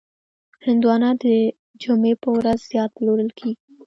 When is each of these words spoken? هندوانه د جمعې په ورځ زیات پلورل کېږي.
هندوانه 0.65 1.09
د 1.23 1.23
جمعې 1.81 2.13
په 2.23 2.29
ورځ 2.37 2.59
زیات 2.71 2.89
پلورل 2.95 3.29
کېږي. 3.39 3.63